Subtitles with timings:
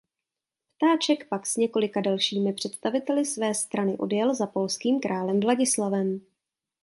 [0.77, 6.21] Ptáček pak s několika dalšími představiteli své strany odjel za polským králem Vladislavem.